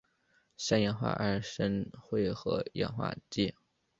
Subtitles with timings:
[0.57, 3.53] 三氧化二砷会和氧化剂。